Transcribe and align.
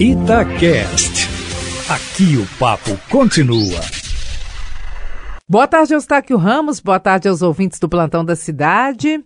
Itacast. 0.00 1.28
Aqui 1.90 2.36
o 2.36 2.46
papo 2.56 2.96
continua. 3.10 3.80
Boa 5.48 5.66
tarde, 5.66 5.92
Eustáquio 5.92 6.36
Ramos. 6.36 6.78
Boa 6.78 7.00
tarde 7.00 7.26
aos 7.26 7.42
ouvintes 7.42 7.80
do 7.80 7.88
Plantão 7.88 8.24
da 8.24 8.36
Cidade. 8.36 9.20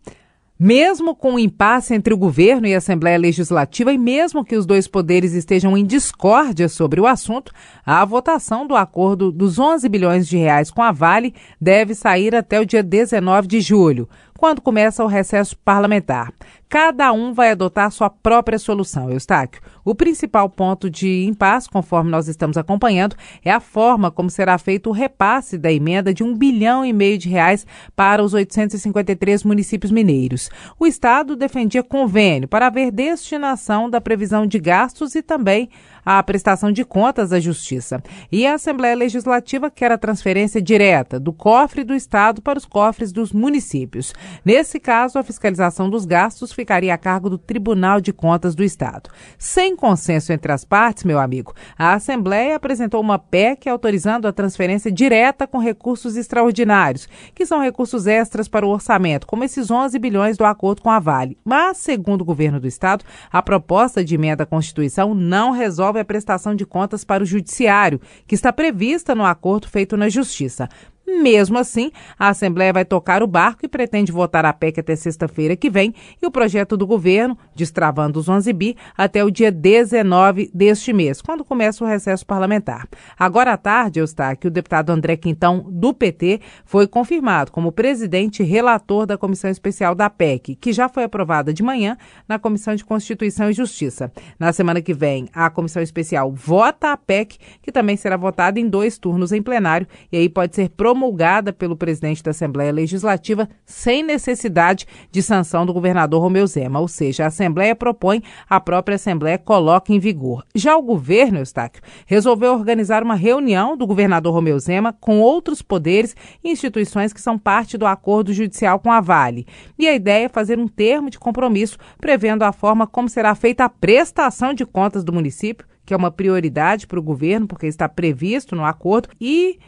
Mesmo 0.59 1.15
com 1.15 1.35
o 1.35 1.39
impasse 1.39 1.93
entre 1.93 2.15
o 2.15 2.17
governo 2.17 2.67
e 2.67 2.75
a 2.75 2.79
Assembleia 2.79 3.19
Legislativa, 3.19 3.93
e 3.93 3.99
mesmo 3.99 4.43
que 4.43 4.57
os 4.57 4.65
dois 4.65 4.89
poderes 4.89 5.35
estejam 5.35 5.77
em 5.77 5.85
discórdia 5.85 6.71
sobre 6.71 7.03
o 7.03 7.07
assunto, 7.07 7.53
a 7.85 8.03
votação 8.03 8.67
do 8.67 8.75
acordo 8.75 9.31
dos 9.31 9.59
11 9.59 9.87
bilhões 9.91 10.27
de 10.27 10.39
reais 10.39 10.71
com 10.71 10.81
a 10.81 10.91
Vale 10.91 11.35
deve 11.61 11.95
sair 11.95 12.35
até 12.35 12.59
o 12.59 12.65
dia 12.65 12.83
19 12.83 13.47
de 13.47 13.61
julho 13.61 14.09
quando 14.43 14.61
começa 14.61 15.05
o 15.05 15.07
recesso 15.07 15.57
parlamentar. 15.59 16.33
Cada 16.69 17.13
um 17.13 17.33
vai 17.33 17.53
adotar 17.53 17.93
sua 17.93 18.11
própria 18.11 18.59
solução, 18.59 19.09
Eustáquio. 19.09 19.63
O 19.85 19.95
principal 19.95 20.51
ponto 20.51 20.91
de 20.91 21.27
impasse, 21.27 21.71
conforme 21.71 22.11
nós 22.11 22.27
estamos 22.27 22.57
acompanhando, 22.57 23.15
é 23.45 23.53
a 23.53 23.61
forma 23.61 24.11
como 24.11 24.29
será 24.29 24.59
feito 24.59 24.91
o 24.91 24.93
repasse 24.93 25.57
da 25.57 25.71
emenda 25.71 26.13
de 26.13 26.25
um 26.25 26.37
bilhão 26.37 26.85
e 26.85 26.93
meio 26.93 27.19
de 27.19 27.29
reais 27.29 27.65
para 27.95 28.21
os 28.21 28.35
853 28.35 29.45
municípios 29.45 29.93
mineiros. 29.93 30.51
O 30.77 30.89
Estado 30.89 31.37
defendia 31.37 31.85
convênio 31.85 32.49
para 32.49 32.67
haver 32.67 32.91
destinação 32.91 33.89
da 33.89 34.01
previsão 34.01 34.45
de 34.45 34.59
gastos 34.59 35.15
e 35.15 35.23
também 35.23 35.69
a 36.05 36.23
prestação 36.23 36.73
de 36.73 36.85
contas 36.85 37.33
à 37.33 37.41
Justiça. 37.41 38.03
E 38.31 38.47
a 38.47 38.55
Assembleia 38.55 38.95
Legislativa 38.97 39.71
quer 39.71 39.93
a 39.93 39.99
transferência 39.99 40.61
direta 40.61 41.19
do 41.19 41.33
cofre 41.33 41.85
do 41.85 41.95
Estado 41.95 42.43
para 42.43 42.59
os 42.59 42.65
cofres 42.65 43.13
dos 43.13 43.33
municípios. 43.33 44.13
Nesse 44.45 44.81
caso, 44.81 45.19
a 45.19 45.23
fiscalização 45.23 45.89
dos 45.89 46.05
gastos 46.05 46.53
ficaria 46.53 46.93
a 46.93 46.99
cargo 46.99 47.31
do 47.31 47.39
Tribunal 47.39 48.01
de 48.01 48.13
Contas 48.13 48.55
do 48.55 48.65
Estado. 48.65 49.11
Sem 49.39 49.77
consenso 49.77 50.33
entre 50.33 50.53
as 50.53 50.65
partes, 50.65 51.05
meu 51.05 51.19
amigo, 51.19 51.55
a 51.79 51.95
Assembleia 51.95 52.57
apresentou 52.57 53.01
uma 53.01 53.19
PEC 53.19 53.69
autorizando 53.69 54.27
a 54.27 54.33
transferência 54.33 54.91
direta 54.91 55.47
com 55.47 55.59
recursos 55.59 56.17
extraordinários, 56.17 57.09
que 57.35 57.47
são 57.47 57.61
recursos 57.61 58.07
extras 58.07 58.49
para 58.49 58.67
o 58.67 58.71
orçamento, 58.71 59.27
como 59.27 59.45
esses 59.45 59.71
11 59.71 59.99
bilhões 59.99 60.37
do 60.37 60.45
acordo 60.45 60.83
com 60.83 60.91
a 60.91 60.99
Vale. 60.99 61.39
Mas, 61.45 61.79
segundo 61.79 62.23
o 62.23 62.25
governo 62.25 62.61
do 62.61 62.67
Estado, 62.67 63.05
a 63.31 63.43
proposta 63.43 64.05
de 64.05 64.15
emenda 64.15 64.43
à 64.45 64.47
Constituição 64.47 65.15
não 65.15 65.51
resolve 65.51 65.92
a 66.01 66.05
prestação 66.05 66.55
de 66.55 66.65
contas 66.65 67.05
para 67.05 67.23
o 67.23 67.27
Judiciário, 67.27 68.01
que 68.27 68.35
está 68.35 68.53
prevista 68.53 69.15
no 69.15 69.25
acordo 69.25 69.69
feito 69.69 69.97
na 69.97 70.09
Justiça. 70.09 70.69
Mesmo 71.07 71.59
assim, 71.59 71.91
a 72.17 72.29
Assembleia 72.29 72.73
vai 72.73 72.85
tocar 72.85 73.23
o 73.23 73.27
barco 73.27 73.65
e 73.65 73.69
pretende 73.69 74.13
votar 74.13 74.45
a 74.45 74.53
PEC 74.53 74.81
até 74.81 74.95
sexta-feira 74.95 75.57
que 75.57 75.69
vem 75.69 75.95
e 76.23 76.27
o 76.27 76.31
projeto 76.31 76.77
do 76.77 76.87
governo, 76.87 77.37
destravando 77.55 78.21
os 78.21 78.29
11 78.29 78.53
bi, 78.53 78.77
até 78.97 79.25
o 79.25 79.31
dia 79.31 79.51
19 79.51 80.51
deste 80.55 80.93
mês, 80.93 81.21
quando 81.21 81.45
começa 81.45 81.85
o 81.85 81.87
recesso 81.87 82.25
parlamentar. 82.25 82.89
Agora 83.19 83.53
à 83.53 83.57
tarde, 83.57 84.01
que 84.39 84.47
o 84.47 84.51
deputado 84.51 84.91
André 84.91 85.17
Quintão, 85.17 85.67
do 85.69 85.93
PT, 85.93 86.41
foi 86.65 86.87
confirmado 86.87 87.51
como 87.51 87.73
presidente 87.73 88.43
e 88.43 88.47
relator 88.47 89.05
da 89.05 89.19
Comissão 89.19 89.51
Especial 89.51 89.95
da 89.95 90.09
PEC, 90.09 90.55
que 90.55 90.73
já 90.73 90.89
foi 90.89 91.05
aprovada 91.05 91.53
de 91.53 91.63
manhã 91.63 91.97
na 92.29 92.39
Comissão 92.39 92.75
de 92.75 92.85
Constituição 92.85 93.51
e 93.51 93.53
Justiça. 93.53 94.13
Na 94.39 94.53
semana 94.53 94.81
que 94.81 94.95
vem, 94.95 95.29
a 95.33 95.51
Comissão 95.51 95.83
Especial 95.83 96.33
vota 96.33 96.93
a 96.93 96.97
PEC, 96.97 97.39
que 97.61 97.73
também 97.73 97.97
será 97.97 98.17
votada 98.17 98.61
em 98.61 98.69
dois 98.69 98.99
turnos 98.99 99.33
em 99.33 99.43
plenário, 99.43 99.87
e 100.11 100.17
aí 100.17 100.29
pode 100.29 100.55
ser 100.55 100.69
promovida 100.71 100.92
promulgada 100.93 101.55
pelo 101.55 101.75
presidente 101.75 102.23
da 102.23 102.33
Assembleia 102.33 102.71
Legislativa 102.71 103.49
sem 103.65 104.03
necessidade 104.03 104.87
de 105.11 105.23
sanção 105.23 105.65
do 105.65 105.73
governador 105.73 106.21
Romeu 106.21 106.47
Zema, 106.47 106.81
ou 106.81 106.87
seja, 106.87 107.25
a 107.25 107.29
Assembleia 107.29 107.75
propõe, 107.75 108.23
a 108.49 108.61
própria 108.61 108.97
Assembleia 108.97 109.39
coloca 109.39 109.91
em 109.91 109.99
vigor. 109.99 110.45
Já 110.55 110.77
o 110.77 110.83
governo, 110.83 111.39
Eustáquio, 111.39 111.83
resolveu 112.05 112.53
organizar 112.53 113.03
uma 113.03 113.15
reunião 113.15 113.75
do 113.75 113.87
governador 113.87 114.35
Romeu 114.35 114.59
Zema 114.59 114.93
com 114.93 115.19
outros 115.19 115.63
poderes 115.63 116.15
e 116.45 116.51
instituições 116.51 117.15
que 117.15 117.23
são 117.23 117.39
parte 117.39 117.79
do 117.79 117.87
acordo 117.87 118.31
judicial 118.35 118.79
com 118.79 118.93
a 118.93 119.01
Vale. 119.01 119.47
E 119.79 119.89
a 119.89 119.95
ideia 119.95 120.27
é 120.27 120.29
fazer 120.29 120.59
um 120.59 120.69
termo 120.69 121.09
de 121.09 121.19
compromisso 121.19 121.79
prevendo 121.99 122.43
a 122.43 122.53
forma 122.53 122.87
como 122.87 123.09
será 123.09 123.35
feita 123.35 123.65
a 123.65 123.71
prestação 123.71 124.53
de 124.53 124.67
contas 124.67 125.03
do 125.03 125.13
município 125.13 125.67
que 125.85 125.93
é 125.93 125.97
uma 125.97 126.13
prioridade 126.13 126.87
para 126.87 127.01
o 127.01 127.03
governo, 127.03 127.49
porque 127.49 127.67
está 127.67 127.89
previsto 127.89 128.55
no 128.55 128.65
acordo, 128.65 129.09
e 129.21 129.59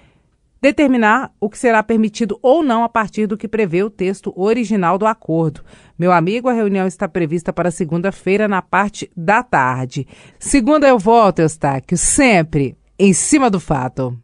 determinar 0.65 1.31
o 1.39 1.51
que 1.51 1.59
será 1.59 1.83
permitido 1.83 2.39
ou 2.41 2.63
não 2.63 2.85
a 2.85 2.89
partir 2.89 3.27
do 3.27 3.37
que 3.37 3.47
prevê 3.47 3.83
o 3.83 3.91
texto 3.91 4.33
original 4.35 4.97
do 4.97 5.05
acordo. 5.05 5.63
Meu 5.99 6.11
amigo, 6.11 6.49
a 6.49 6.55
reunião 6.55 6.87
está 6.87 7.07
prevista 7.07 7.53
para 7.53 7.71
segunda-feira, 7.71 8.49
na 8.49 8.63
parte 8.63 9.11
da 9.15 9.43
tarde. 9.43 10.09
Segunda 10.39 10.89
eu 10.89 10.99
volto, 10.99 11.41
Eustáquio, 11.41 11.99
sempre 11.99 12.79
em 12.99 13.13
cima 13.13 13.51
do 13.51 13.61
fato. 13.61 14.19